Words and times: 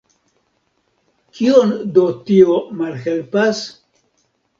Kion 1.39 1.73
do 1.97 2.05
tio 2.29 2.55
malhelpas? 2.79 3.61